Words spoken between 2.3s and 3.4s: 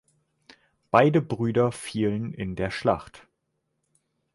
in der Schlacht.